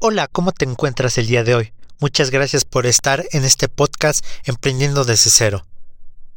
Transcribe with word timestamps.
Hola, 0.00 0.28
¿cómo 0.28 0.52
te 0.52 0.64
encuentras 0.64 1.18
el 1.18 1.26
día 1.26 1.42
de 1.42 1.56
hoy? 1.56 1.72
Muchas 1.98 2.30
gracias 2.30 2.64
por 2.64 2.86
estar 2.86 3.26
en 3.32 3.44
este 3.44 3.68
podcast 3.68 4.24
Emprendiendo 4.44 5.04
desde 5.04 5.28
cero. 5.28 5.66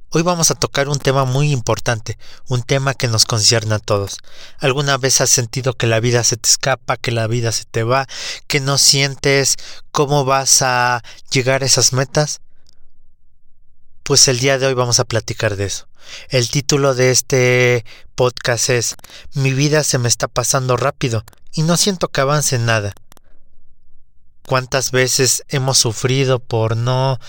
Hoy 0.10 0.24
vamos 0.24 0.50
a 0.50 0.56
tocar 0.56 0.90
un 0.90 0.98
tema 0.98 1.26
muy 1.26 1.52
importante, 1.52 2.18
un 2.48 2.64
tema 2.64 2.96
que 2.96 3.08
nos 3.08 3.26
concierne 3.26 3.76
a 3.76 3.80
todos. 3.80 4.18
¿Alguna 4.58 4.98
vez 4.98 5.22
has 5.22 5.30
sentido 5.30 5.76
que 5.76 5.86
la 5.86 6.00
vida 6.00 6.24
se 6.24 6.38
te 6.38 6.50
escapa, 6.50 6.98
que 6.98 7.12
la 7.12 7.28
vida 7.28 7.52
se 7.52 7.66
te 7.66 7.84
va, 7.84 8.08
que 8.48 8.60
no 8.62 8.80
sientes 8.80 9.58
cómo 9.92 10.26
vas 10.26 10.64
a 10.64 11.04
llegar 11.30 11.62
a 11.62 11.68
esas 11.68 11.94
metas? 11.94 12.42
Pues 14.02 14.28
el 14.28 14.40
día 14.40 14.58
de 14.58 14.66
hoy 14.66 14.74
vamos 14.74 15.00
a 15.00 15.06
platicar 15.06 15.56
de 15.56 15.66
eso. 15.66 15.88
El 16.30 16.50
título 16.50 16.96
de 16.96 17.12
este 17.12 17.86
podcast 18.16 18.72
es 18.72 18.96
Mi 19.36 19.54
vida 19.54 19.84
se 19.84 20.00
me 20.00 20.08
está 20.08 20.28
pasando 20.28 20.78
rápido 20.78 21.24
y 21.54 21.62
no 21.62 21.78
siento 21.78 22.08
que 22.08 22.22
avance 22.22 22.56
en 22.56 22.66
nada 22.66 22.96
cuántas 24.46 24.92
veces 24.92 25.44
hemos 25.50 25.78
sufrido 25.78 26.40
por 26.40 26.78
no 26.78 27.20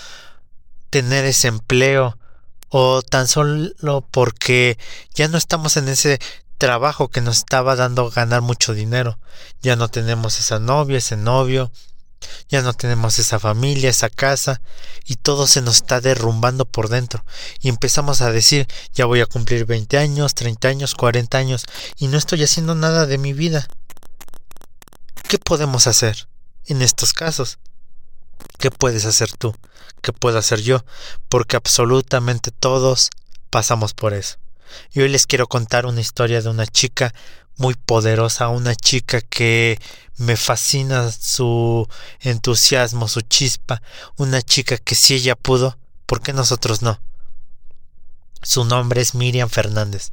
tener 0.89 1.25
ese 1.25 1.47
empleo 1.47 2.17
o 2.69 3.01
tan 3.01 3.27
solo 3.27 4.07
porque 4.11 4.77
ya 5.13 5.27
no 5.27 5.37
estamos 5.37 5.77
en 5.77 5.89
ese 5.89 6.19
trabajo 6.57 7.09
que 7.09 7.21
nos 7.21 7.37
estaba 7.37 7.75
dando 7.75 8.09
ganar 8.09 8.41
mucho 8.41 8.73
dinero. 8.73 9.19
Ya 9.61 9.75
no 9.75 9.89
tenemos 9.89 10.39
esa 10.39 10.59
novia, 10.59 10.97
ese 10.97 11.17
novio, 11.17 11.71
ya 12.49 12.61
no 12.61 12.73
tenemos 12.73 13.19
esa 13.19 13.39
familia, 13.39 13.89
esa 13.89 14.09
casa 14.09 14.61
y 15.05 15.15
todo 15.15 15.47
se 15.47 15.61
nos 15.61 15.77
está 15.77 16.01
derrumbando 16.01 16.65
por 16.65 16.89
dentro. 16.89 17.25
Y 17.59 17.69
empezamos 17.69 18.21
a 18.21 18.31
decir, 18.31 18.67
ya 18.93 19.05
voy 19.05 19.21
a 19.21 19.25
cumplir 19.25 19.65
20 19.65 19.97
años, 19.97 20.33
30 20.35 20.67
años, 20.67 20.95
40 20.95 21.37
años 21.37 21.65
y 21.97 22.07
no 22.07 22.17
estoy 22.17 22.43
haciendo 22.43 22.75
nada 22.75 23.05
de 23.05 23.17
mi 23.17 23.33
vida. 23.33 23.67
¿Qué 25.27 25.37
podemos 25.37 25.87
hacer? 25.87 26.27
En 26.67 26.81
estos 26.81 27.13
casos. 27.13 27.59
¿Qué 28.59 28.71
puedes 28.71 29.05
hacer 29.05 29.31
tú? 29.31 29.55
¿Qué 30.01 30.13
puedo 30.13 30.37
hacer 30.37 30.61
yo? 30.61 30.83
Porque 31.29 31.55
absolutamente 31.55 32.51
todos 32.51 33.09
pasamos 33.49 33.93
por 33.93 34.13
eso. 34.13 34.37
Y 34.91 35.01
hoy 35.01 35.09
les 35.09 35.27
quiero 35.27 35.47
contar 35.47 35.85
una 35.85 36.01
historia 36.01 36.41
de 36.41 36.49
una 36.49 36.65
chica 36.65 37.13
muy 37.57 37.75
poderosa, 37.75 38.49
una 38.49 38.75
chica 38.75 39.21
que 39.21 39.79
me 40.17 40.35
fascina 40.35 41.11
su 41.11 41.87
entusiasmo, 42.21 43.07
su 43.07 43.21
chispa, 43.21 43.81
una 44.17 44.41
chica 44.41 44.77
que 44.77 44.95
si 44.95 45.15
ella 45.15 45.35
pudo, 45.35 45.77
¿por 46.05 46.21
qué 46.21 46.33
nosotros 46.33 46.81
no? 46.81 46.99
Su 48.41 48.65
nombre 48.65 49.01
es 49.01 49.15
Miriam 49.15 49.49
Fernández, 49.49 50.11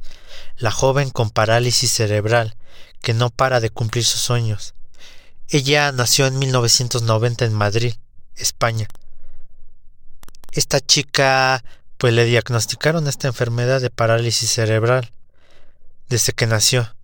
la 0.57 0.71
joven 0.71 1.09
con 1.09 1.29
parálisis 1.29 1.91
cerebral 1.91 2.55
que 3.01 3.13
no 3.13 3.29
para 3.29 3.59
de 3.59 3.69
cumplir 3.69 4.05
sus 4.05 4.21
sueños, 4.21 4.73
ella 5.51 5.91
nació 5.91 6.27
en 6.27 6.39
1990 6.39 7.43
en 7.43 7.53
Madrid, 7.53 7.95
España. 8.35 8.87
Esta 10.53 10.79
chica, 10.79 11.61
pues 11.97 12.13
le 12.13 12.23
diagnosticaron 12.23 13.05
esta 13.07 13.27
enfermedad 13.27 13.81
de 13.81 13.89
parálisis 13.89 14.49
cerebral 14.49 15.11
desde 16.07 16.31
que 16.31 16.47
nació. 16.47 16.95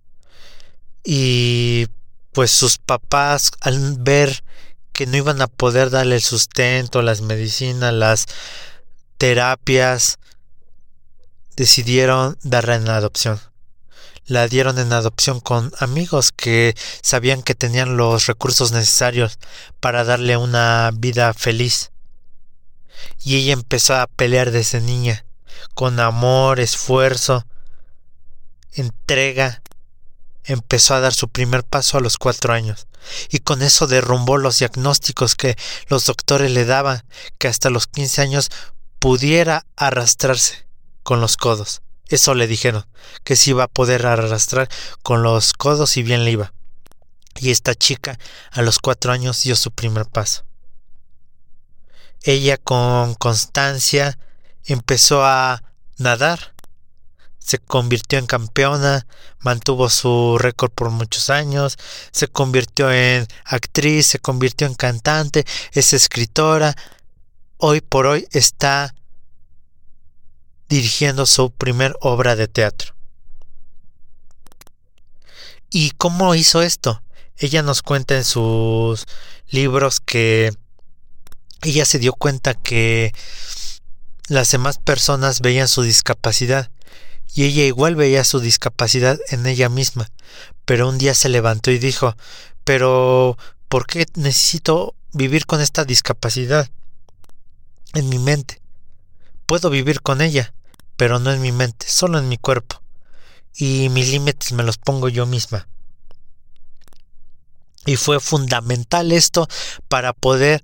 Y 1.04 1.88
pues 2.32 2.50
sus 2.50 2.78
papás, 2.78 3.50
al 3.60 3.96
ver 3.98 4.42
que 4.94 5.06
no 5.06 5.18
iban 5.18 5.42
a 5.42 5.46
poder 5.46 5.90
darle 5.90 6.14
el 6.14 6.22
sustento, 6.22 7.02
las 7.02 7.20
medicinas, 7.20 7.92
las 7.92 8.24
terapias, 9.18 10.18
decidieron 11.54 12.38
darla 12.42 12.76
en 12.76 12.88
adopción 12.88 13.40
la 14.28 14.46
dieron 14.46 14.78
en 14.78 14.92
adopción 14.92 15.40
con 15.40 15.72
amigos 15.80 16.32
que 16.32 16.76
sabían 17.02 17.42
que 17.42 17.54
tenían 17.54 17.96
los 17.96 18.26
recursos 18.26 18.72
necesarios 18.72 19.38
para 19.80 20.04
darle 20.04 20.36
una 20.36 20.90
vida 20.94 21.32
feliz. 21.32 21.90
Y 23.24 23.36
ella 23.36 23.54
empezó 23.54 23.94
a 23.94 24.06
pelear 24.06 24.50
desde 24.50 24.80
niña, 24.82 25.24
con 25.74 25.98
amor, 25.98 26.60
esfuerzo, 26.60 27.46
entrega. 28.74 29.62
Empezó 30.44 30.94
a 30.94 31.00
dar 31.00 31.14
su 31.14 31.28
primer 31.28 31.64
paso 31.64 31.96
a 31.96 32.00
los 32.00 32.18
cuatro 32.18 32.52
años, 32.52 32.86
y 33.30 33.38
con 33.38 33.62
eso 33.62 33.86
derrumbó 33.86 34.36
los 34.36 34.58
diagnósticos 34.58 35.36
que 35.36 35.56
los 35.88 36.04
doctores 36.04 36.50
le 36.50 36.64
daban, 36.64 37.02
que 37.38 37.48
hasta 37.48 37.70
los 37.70 37.86
quince 37.86 38.20
años 38.20 38.50
pudiera 38.98 39.64
arrastrarse 39.76 40.66
con 41.02 41.20
los 41.20 41.36
codos. 41.36 41.80
Eso 42.08 42.34
le 42.34 42.46
dijeron, 42.46 42.86
que 43.22 43.36
se 43.36 43.50
iba 43.50 43.64
a 43.64 43.68
poder 43.68 44.06
arrastrar 44.06 44.68
con 45.02 45.22
los 45.22 45.52
codos 45.52 45.96
y 45.96 46.02
bien 46.02 46.24
le 46.24 46.32
iba. 46.32 46.52
Y 47.36 47.50
esta 47.50 47.74
chica 47.74 48.18
a 48.50 48.62
los 48.62 48.78
cuatro 48.78 49.12
años 49.12 49.42
dio 49.42 49.54
su 49.54 49.70
primer 49.70 50.06
paso. 50.06 50.44
Ella 52.22 52.56
con 52.56 53.14
constancia 53.14 54.18
empezó 54.64 55.24
a 55.24 55.62
nadar, 55.98 56.54
se 57.38 57.58
convirtió 57.58 58.18
en 58.18 58.26
campeona, 58.26 59.06
mantuvo 59.38 59.88
su 59.88 60.36
récord 60.38 60.70
por 60.70 60.90
muchos 60.90 61.30
años, 61.30 61.78
se 62.12 62.28
convirtió 62.28 62.90
en 62.90 63.26
actriz, 63.44 64.06
se 64.06 64.18
convirtió 64.18 64.66
en 64.66 64.74
cantante, 64.74 65.46
es 65.72 65.92
escritora, 65.92 66.74
hoy 67.56 67.80
por 67.80 68.06
hoy 68.06 68.28
está 68.32 68.94
dirigiendo 70.68 71.26
su 71.26 71.50
primer 71.50 71.96
obra 72.00 72.36
de 72.36 72.48
teatro. 72.48 72.94
¿Y 75.70 75.90
cómo 75.92 76.34
hizo 76.34 76.62
esto? 76.62 77.02
Ella 77.36 77.62
nos 77.62 77.82
cuenta 77.82 78.16
en 78.16 78.24
sus 78.24 79.06
libros 79.48 80.00
que 80.00 80.52
ella 81.62 81.84
se 81.84 81.98
dio 81.98 82.12
cuenta 82.12 82.54
que 82.54 83.12
las 84.28 84.50
demás 84.50 84.78
personas 84.78 85.40
veían 85.40 85.68
su 85.68 85.82
discapacidad 85.82 86.70
y 87.34 87.44
ella 87.44 87.64
igual 87.64 87.96
veía 87.96 88.24
su 88.24 88.40
discapacidad 88.40 89.18
en 89.28 89.46
ella 89.46 89.68
misma, 89.68 90.10
pero 90.64 90.88
un 90.88 90.98
día 90.98 91.14
se 91.14 91.28
levantó 91.28 91.70
y 91.70 91.78
dijo, 91.78 92.16
pero 92.64 93.36
¿por 93.68 93.86
qué 93.86 94.06
necesito 94.14 94.94
vivir 95.12 95.46
con 95.46 95.60
esta 95.60 95.84
discapacidad 95.84 96.70
en 97.94 98.08
mi 98.08 98.18
mente? 98.18 98.60
Puedo 99.46 99.70
vivir 99.70 100.00
con 100.00 100.20
ella 100.20 100.54
pero 100.98 101.20
no 101.20 101.32
en 101.32 101.40
mi 101.40 101.52
mente, 101.52 101.86
solo 101.88 102.18
en 102.18 102.28
mi 102.28 102.36
cuerpo. 102.36 102.82
Y 103.54 103.88
mis 103.88 104.08
límites 104.08 104.52
me 104.52 104.64
los 104.64 104.78
pongo 104.78 105.08
yo 105.08 105.26
misma. 105.26 105.68
Y 107.86 107.94
fue 107.96 108.18
fundamental 108.18 109.12
esto 109.12 109.48
para 109.86 110.12
poder 110.12 110.62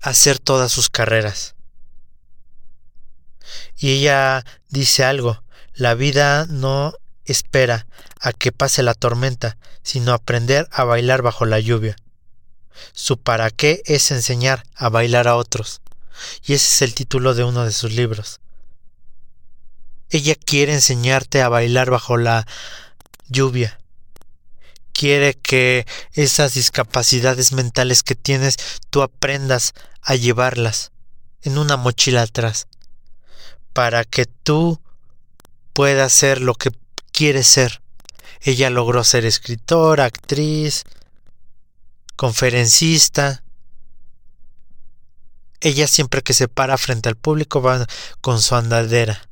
hacer 0.00 0.38
todas 0.38 0.70
sus 0.70 0.88
carreras. 0.88 1.56
Y 3.76 3.90
ella 3.90 4.44
dice 4.68 5.04
algo, 5.04 5.42
la 5.74 5.94
vida 5.94 6.46
no 6.46 6.94
espera 7.24 7.88
a 8.20 8.32
que 8.32 8.52
pase 8.52 8.84
la 8.84 8.94
tormenta, 8.94 9.58
sino 9.82 10.12
aprender 10.12 10.68
a 10.70 10.84
bailar 10.84 11.22
bajo 11.22 11.44
la 11.44 11.58
lluvia. 11.58 11.96
Su 12.92 13.18
para 13.18 13.50
qué 13.50 13.82
es 13.84 14.12
enseñar 14.12 14.62
a 14.76 14.90
bailar 14.90 15.26
a 15.26 15.34
otros. 15.34 15.80
Y 16.44 16.52
ese 16.52 16.68
es 16.68 16.82
el 16.82 16.94
título 16.94 17.34
de 17.34 17.42
uno 17.42 17.64
de 17.64 17.72
sus 17.72 17.92
libros. 17.92 18.40
Ella 20.10 20.34
quiere 20.34 20.74
enseñarte 20.74 21.40
a 21.40 21.48
bailar 21.48 21.90
bajo 21.90 22.16
la 22.16 22.44
lluvia. 23.28 23.78
Quiere 24.92 25.34
que 25.34 25.86
esas 26.12 26.54
discapacidades 26.54 27.52
mentales 27.52 28.02
que 28.02 28.16
tienes 28.16 28.56
tú 28.90 29.02
aprendas 29.02 29.72
a 30.02 30.16
llevarlas 30.16 30.90
en 31.42 31.58
una 31.58 31.76
mochila 31.76 32.22
atrás 32.22 32.66
para 33.72 34.04
que 34.04 34.26
tú 34.26 34.82
puedas 35.72 36.12
ser 36.12 36.40
lo 36.40 36.54
que 36.54 36.72
quieres 37.12 37.46
ser. 37.46 37.80
Ella 38.40 38.68
logró 38.68 39.04
ser 39.04 39.24
escritora, 39.24 40.06
actriz, 40.06 40.82
conferencista. 42.16 43.44
Ella 45.60 45.86
siempre 45.86 46.22
que 46.22 46.34
se 46.34 46.48
para 46.48 46.76
frente 46.78 47.08
al 47.08 47.16
público 47.16 47.62
va 47.62 47.86
con 48.20 48.42
su 48.42 48.56
andadera 48.56 49.29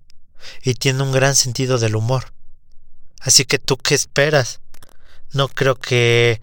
y 0.62 0.74
tiene 0.74 1.02
un 1.02 1.12
gran 1.12 1.34
sentido 1.34 1.78
del 1.78 1.96
humor. 1.96 2.32
Así 3.20 3.44
que 3.44 3.58
tú 3.58 3.76
qué 3.76 3.94
esperas? 3.94 4.60
No 5.32 5.48
creo 5.48 5.76
que 5.76 6.40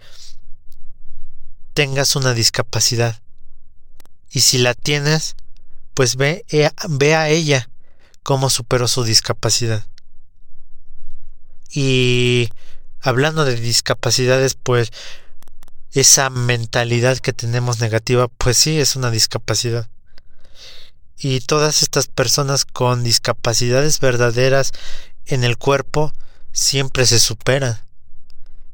tengas 1.74 2.16
una 2.16 2.34
discapacidad. 2.34 3.20
Y 4.30 4.40
si 4.40 4.58
la 4.58 4.74
tienes, 4.74 5.36
pues 5.94 6.16
ve, 6.16 6.44
eh, 6.50 6.70
ve 6.88 7.14
a 7.14 7.28
ella 7.28 7.68
cómo 8.22 8.50
superó 8.50 8.88
su 8.88 9.04
discapacidad. 9.04 9.86
Y 11.70 12.50
hablando 13.00 13.44
de 13.44 13.56
discapacidades, 13.56 14.54
pues 14.54 14.92
esa 15.92 16.30
mentalidad 16.30 17.18
que 17.18 17.32
tenemos 17.32 17.80
negativa, 17.80 18.28
pues 18.28 18.56
sí, 18.56 18.78
es 18.78 18.96
una 18.96 19.10
discapacidad 19.10 19.88
y 21.18 21.40
todas 21.40 21.82
estas 21.82 22.08
personas 22.08 22.64
con 22.64 23.02
discapacidades 23.02 24.00
verdaderas 24.00 24.72
en 25.24 25.44
el 25.44 25.56
cuerpo 25.56 26.12
siempre 26.52 27.06
se 27.06 27.18
superan. 27.18 27.80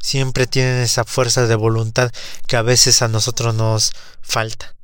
Siempre 0.00 0.46
tienen 0.46 0.80
esa 0.80 1.04
fuerza 1.04 1.46
de 1.46 1.54
voluntad 1.54 2.10
que 2.48 2.56
a 2.56 2.62
veces 2.62 3.02
a 3.02 3.08
nosotros 3.08 3.54
nos 3.54 3.92
falta. 4.20 4.74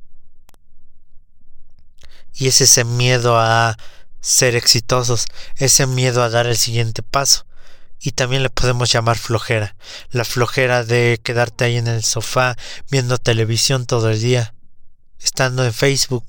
Y 2.33 2.47
es 2.47 2.61
ese 2.61 2.85
miedo 2.85 3.37
a 3.37 3.77
ser 4.21 4.55
exitosos, 4.55 5.25
ese 5.57 5.87
miedo 5.87 6.23
a 6.23 6.29
dar 6.29 6.47
el 6.47 6.55
siguiente 6.55 7.03
paso. 7.03 7.45
Y 7.99 8.13
también 8.13 8.43
le 8.43 8.49
podemos 8.49 8.89
llamar 8.89 9.17
flojera, 9.17 9.75
la 10.11 10.23
flojera 10.23 10.85
de 10.85 11.19
quedarte 11.21 11.65
ahí 11.65 11.75
en 11.75 11.87
el 11.87 12.05
sofá 12.05 12.55
viendo 12.89 13.17
televisión 13.17 13.85
todo 13.85 14.09
el 14.09 14.21
día, 14.21 14.53
estando 15.19 15.65
en 15.65 15.73
Facebook. 15.73 16.23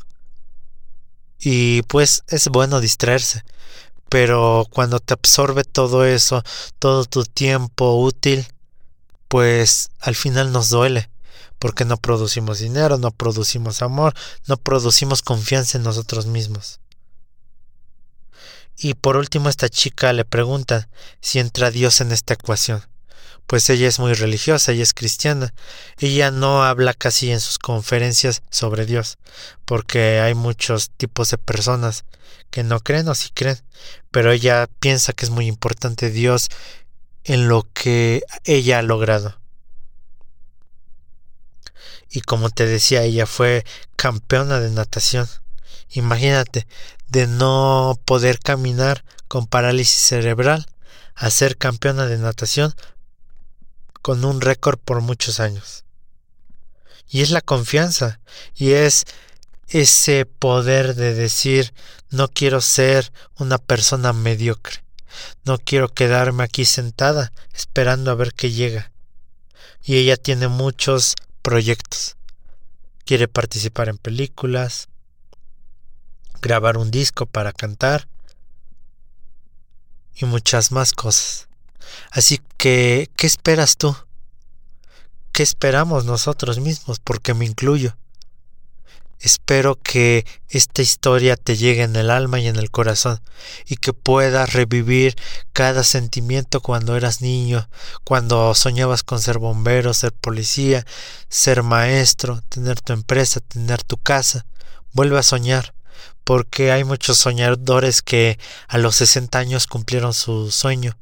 Y 1.41 1.83
pues 1.83 2.23
es 2.29 2.49
bueno 2.49 2.81
distraerse, 2.81 3.45
pero 4.11 4.67
cuando 4.71 5.01
te 5.01 5.15
absorbe 5.15 5.65
todo 5.65 6.05
eso, 6.05 6.43
todo 6.79 7.07
tu 7.07 7.25
tiempo 7.25 7.99
útil, 8.03 8.47
pues 9.29 9.91
al 10.01 10.15
final 10.15 10.53
nos 10.53 10.69
duele, 10.69 11.09
porque 11.59 11.87
no 11.87 11.97
producimos 11.97 12.59
dinero, 12.59 12.99
no 12.99 13.11
producimos 13.11 13.81
amor, 13.81 14.15
no 14.47 14.59
producimos 14.59 15.23
confianza 15.23 15.79
en 15.79 15.85
nosotros 15.85 16.27
mismos. 16.27 16.81
Y 18.77 18.95
por 18.95 19.17
último 19.17 19.49
esta 19.49 19.69
chica 19.69 20.13
le 20.13 20.25
pregunta 20.25 20.89
si 21.21 21.39
entra 21.39 21.71
Dios 21.71 22.01
en 22.01 22.13
esta 22.13 22.35
ecuación. 22.35 22.90
Pues 23.47 23.69
ella 23.69 23.89
es 23.89 23.99
muy 23.99 24.15
religiosa, 24.15 24.73
ella 24.73 24.83
es 24.83 24.95
cristiana. 24.95 25.53
Ella 25.99 26.31
no 26.31 26.63
habla 26.63 26.95
casi 26.95 27.33
en 27.33 27.41
sus 27.41 27.59
conferencias 27.59 28.43
sobre 28.51 28.87
Dios, 28.87 29.19
porque 29.65 30.21
hay 30.21 30.35
muchos 30.35 30.91
tipos 30.91 31.31
de 31.31 31.39
personas 31.39 32.05
que 32.51 32.63
no 32.63 32.81
creen 32.81 33.09
o 33.09 33.15
sí 33.15 33.31
creen, 33.35 33.61
pero 34.11 34.33
ella 34.33 34.69
piensa 34.79 35.13
que 35.13 35.25
es 35.25 35.31
muy 35.31 35.47
importante 35.47 36.11
Dios 36.11 36.49
en 37.25 37.49
lo 37.49 37.67
que 37.73 38.23
ella 38.45 38.79
ha 38.79 38.83
logrado. 38.83 39.41
Y 42.11 42.23
como 42.23 42.51
te 42.51 42.67
decía, 42.67 43.03
ella 43.03 43.27
fue 43.27 43.65
campeona 43.97 44.59
de 44.59 44.71
natación. 44.71 45.29
Imagínate, 45.91 46.67
de 47.09 47.27
no 47.27 47.99
poder 48.05 48.41
caminar 48.41 49.05
con 49.29 49.47
parálisis 49.47 50.01
cerebral 50.01 50.67
a 51.15 51.31
ser 51.31 51.57
campeona 51.57 52.07
de 52.07 52.19
natación 52.19 52.75
con 54.03 54.25
un 54.25 54.41
récord 54.41 54.79
por 54.79 55.01
muchos 55.01 55.41
años. 55.41 55.85
Y 57.09 57.23
es 57.23 57.31
la 57.31 57.41
confianza, 57.41 58.21
y 58.55 58.73
es 58.73 59.05
ese 59.69 60.27
poder 60.27 60.95
de 60.95 61.15
decir, 61.15 61.73
no 62.11 62.29
quiero 62.29 62.61
ser 62.61 63.13
una 63.37 63.59
persona 63.59 64.13
mediocre. 64.13 64.83
No 65.45 65.59
quiero 65.59 65.89
quedarme 65.89 66.45
aquí 66.45 66.65
sentada 66.65 67.33
esperando 67.53 68.11
a 68.11 68.15
ver 68.15 68.33
qué 68.33 68.51
llega. 68.51 68.93
Y 69.83 69.97
ella 69.97 70.17
tiene 70.17 70.49
muchos 70.49 71.15
proyectos. 71.43 72.17
Quiere 73.05 73.29
participar 73.29 73.89
en 73.89 73.99
películas, 73.99 74.89
grabar 76.41 76.77
un 76.77 76.91
disco 76.91 77.27
para 77.27 77.53
cantar 77.53 78.09
y 80.15 80.27
muchas 80.27 80.71
más 80.71 80.93
cosas. 80.93 81.49
Así 82.11 82.41
¿qué 82.61 83.09
esperas 83.23 83.79
tú? 83.79 83.97
¿Qué 85.33 85.43
esperamos 85.43 86.05
nosotros 86.05 86.61
mismos? 86.61 87.01
Porque 87.01 87.33
me 87.33 87.47
incluyo. 87.47 87.97
Espero 89.19 89.77
que 89.77 90.27
esta 90.49 90.83
historia 90.83 91.37
te 91.37 91.57
llegue 91.57 91.83
en 91.83 91.97
el 91.97 92.11
alma 92.11 92.39
y 92.39 92.49
en 92.49 92.57
el 92.57 92.71
corazón 92.71 93.21
y 93.67 93.77
que 93.77 93.95
puedas 93.95 94.53
revivir 94.53 95.17
cada 95.55 95.85
sentimiento 95.85 96.61
cuando 96.61 96.97
eras 96.97 97.23
niño, 97.23 97.69
cuando 98.05 98.55
soñabas 98.55 99.05
con 99.05 99.21
ser 99.21 99.39
bombero, 99.39 99.95
ser 99.95 100.13
policía, 100.13 100.85
ser 101.31 101.63
maestro, 101.63 102.43
tener 102.51 102.81
tu 102.83 102.93
empresa, 102.93 103.41
tener 103.41 103.83
tu 103.83 103.97
casa. 103.97 104.45
Vuelve 104.93 105.19
a 105.19 105.23
soñar, 105.23 105.75
porque 106.25 106.73
hay 106.73 106.85
muchos 106.85 107.19
soñadores 107.19 108.03
que 108.03 108.39
a 108.69 108.77
los 108.77 108.97
60 108.97 109.39
años 109.39 109.67
cumplieron 109.67 110.13
su 110.13 110.51
sueño, 110.51 110.99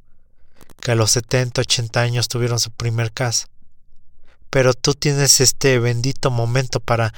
que 0.80 0.92
a 0.92 0.94
los 0.94 1.10
70, 1.12 1.60
80 1.60 2.00
años 2.00 2.28
tuvieron 2.28 2.60
su 2.60 2.70
primer 2.70 3.12
casa. 3.12 3.48
Pero 4.50 4.74
tú 4.74 4.94
tienes 4.94 5.40
este 5.40 5.78
bendito 5.78 6.30
momento 6.30 6.80
para 6.80 7.12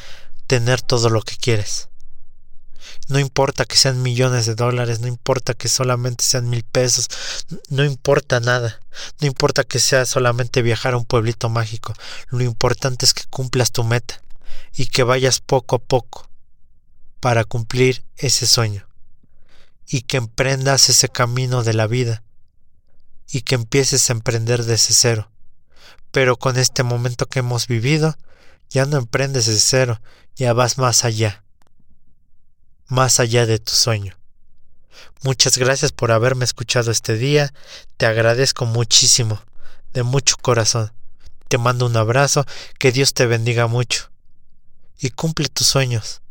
tener 0.47 0.83
todo 0.83 1.11
lo 1.11 1.23
que 1.23 1.37
quieres. 1.37 1.89
No 3.09 3.19
importa 3.19 3.65
que 3.65 3.77
sean 3.77 4.03
millones 4.03 4.47
de 4.47 4.55
dólares, 4.55 5.01
no 5.01 5.07
importa 5.07 5.55
que 5.55 5.69
solamente 5.69 6.25
sean 6.25 6.49
mil 6.49 6.63
pesos, 6.63 7.09
no 7.69 7.85
importa 7.85 8.41
nada, 8.41 8.81
no 9.21 9.27
importa 9.27 9.65
que 9.65 9.79
sea 9.79 10.07
solamente 10.07 10.63
viajar 10.63 10.95
a 10.95 10.97
un 10.97 11.05
pueblito 11.05 11.49
mágico, 11.49 11.95
lo 12.29 12.43
importante 12.43 13.05
es 13.05 13.15
que 13.15 13.25
cumplas 13.29 13.73
tu 13.73 13.85
meta 13.85 14.23
y 14.75 14.87
que 14.87 15.03
vayas 15.03 15.41
poco 15.41 15.77
a 15.77 15.79
poco 15.79 16.29
para 17.21 17.45
cumplir 17.45 18.05
ese 18.17 18.47
sueño 18.47 18.87
y 19.87 20.03
que 20.03 20.17
emprendas 20.17 20.89
ese 20.89 21.09
camino 21.09 21.63
de 21.65 21.75
la 21.75 21.87
vida 21.87 22.23
y 23.31 23.43
que 23.43 23.55
empieces 23.55 24.09
a 24.09 24.13
emprender 24.13 24.65
desde 24.65 24.93
cero. 24.93 25.31
Pero 26.11 26.37
con 26.37 26.57
este 26.57 26.83
momento 26.83 27.27
que 27.27 27.39
hemos 27.39 27.67
vivido, 27.67 28.17
ya 28.69 28.87
no 28.87 28.99
emprendes 28.99 29.47
desde 29.47 29.61
cero, 29.61 30.01
ya 30.35 30.53
vas 30.53 30.79
más 30.79 31.05
allá, 31.05 31.45
más 32.89 33.21
allá 33.21 33.47
de 33.47 33.59
tu 33.59 33.73
sueño. 33.73 34.19
Muchas 35.23 35.59
gracias 35.59 35.93
por 35.93 36.13
haberme 36.13 36.45
escuchado 36.45 36.91
este 36.91 37.17
día, 37.17 37.53
te 37.97 38.07
agradezco 38.07 38.67
muchísimo, 38.67 39.43
de 39.93 40.03
mucho 40.03 40.37
corazón. 40.41 40.93
Te 41.49 41.59
mando 41.59 41.87
un 41.87 41.97
abrazo, 41.97 42.47
que 42.79 42.93
Dios 42.93 43.13
te 43.13 43.27
bendiga 43.27 43.67
mucho 43.67 44.11
y 44.99 45.11
cumple 45.11 45.49
tus 45.49 45.67
sueños. 45.67 46.23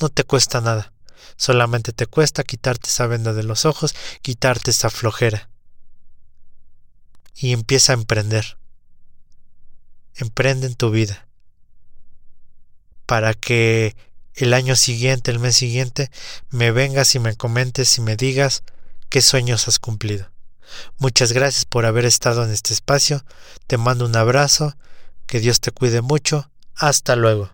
No 0.00 0.08
te 0.08 0.24
cuesta 0.24 0.60
nada, 0.60 0.92
solamente 1.36 1.92
te 1.92 2.06
cuesta 2.06 2.44
quitarte 2.44 2.88
esa 2.88 3.06
venda 3.06 3.32
de 3.32 3.42
los 3.42 3.64
ojos, 3.64 3.94
quitarte 4.22 4.70
esa 4.70 4.90
flojera. 4.90 5.48
Y 7.34 7.52
empieza 7.52 7.92
a 7.92 7.96
emprender. 7.96 8.58
Emprende 10.16 10.66
en 10.66 10.74
tu 10.74 10.90
vida 10.90 11.26
para 13.06 13.34
que 13.34 13.96
el 14.34 14.54
año 14.54 14.76
siguiente, 14.76 15.30
el 15.30 15.38
mes 15.38 15.56
siguiente, 15.56 16.10
me 16.50 16.70
vengas 16.70 17.14
y 17.14 17.18
me 17.18 17.36
comentes 17.36 17.98
y 17.98 18.00
me 18.00 18.16
digas 18.16 18.62
qué 19.08 19.20
sueños 19.20 19.68
has 19.68 19.78
cumplido. 19.78 20.30
Muchas 20.98 21.32
gracias 21.32 21.64
por 21.66 21.86
haber 21.86 22.04
estado 22.04 22.44
en 22.44 22.50
este 22.50 22.72
espacio. 22.72 23.24
Te 23.66 23.76
mando 23.76 24.06
un 24.06 24.16
abrazo. 24.16 24.76
Que 25.26 25.40
Dios 25.40 25.60
te 25.60 25.70
cuide 25.70 26.02
mucho. 26.02 26.50
Hasta 26.74 27.16
luego. 27.16 27.53